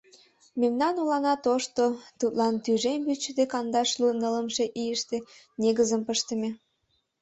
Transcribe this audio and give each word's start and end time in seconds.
—Мемнан 0.61 0.95
олана 1.01 1.35
тошто, 1.45 1.83
тудлан 2.19 2.55
тӱжем 2.63 2.99
вичшӱдӧ 3.07 3.45
кандашлу 3.51 4.07
нылымше 4.21 4.65
ийыште 4.81 5.17
негызым 5.61 6.01
пыштыме. 6.07 6.49